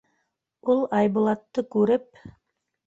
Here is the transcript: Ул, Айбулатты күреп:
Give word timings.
Ул, 0.73 0.81
Айбулатты 1.01 1.67
күреп: 1.77 2.29